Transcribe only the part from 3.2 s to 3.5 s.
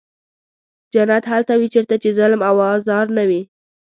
وي.